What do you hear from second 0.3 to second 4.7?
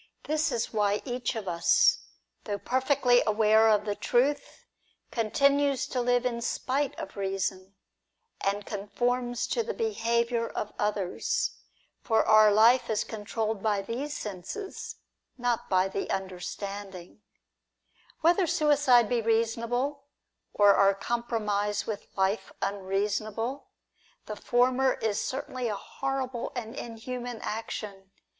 is why each of us, though perfectly aware of the truth,